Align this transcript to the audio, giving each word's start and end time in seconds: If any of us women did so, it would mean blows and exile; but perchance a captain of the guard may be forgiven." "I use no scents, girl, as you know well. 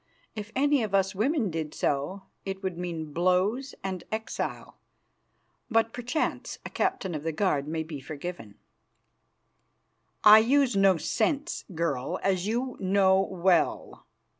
If 0.35 0.51
any 0.55 0.81
of 0.81 0.95
us 0.95 1.13
women 1.13 1.51
did 1.51 1.75
so, 1.75 2.23
it 2.43 2.63
would 2.63 2.75
mean 2.75 3.13
blows 3.13 3.75
and 3.83 4.03
exile; 4.11 4.79
but 5.69 5.93
perchance 5.93 6.57
a 6.65 6.71
captain 6.71 7.13
of 7.13 7.21
the 7.21 7.31
guard 7.31 7.67
may 7.67 7.83
be 7.83 7.99
forgiven." 7.99 8.55
"I 10.23 10.39
use 10.39 10.75
no 10.75 10.97
scents, 10.97 11.65
girl, 11.75 12.19
as 12.23 12.47
you 12.47 12.77
know 12.79 13.21
well. 13.21 14.07